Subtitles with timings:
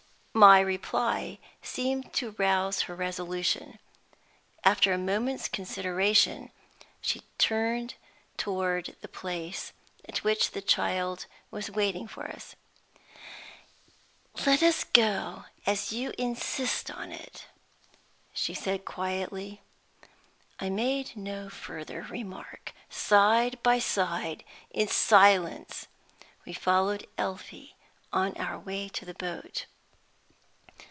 [0.33, 3.79] My reply seemed to rouse her resolution.
[4.63, 6.51] After a moment's consideration,
[7.01, 7.95] she turned
[8.37, 9.73] toward the place
[10.07, 12.55] at which the child was waiting for us.
[14.45, 17.47] "Let us go, as you insist on it,"
[18.33, 19.61] she said, quietly.
[20.61, 22.71] I made no further remark.
[22.89, 25.87] Side by side, in silence
[26.45, 27.75] we followed Elfie
[28.13, 29.65] on our way to the boat.